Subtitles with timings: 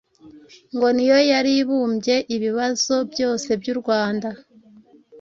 [0.75, 4.29] ngo ni yo yari ibumbye ibibazo byose by'u Rwanda.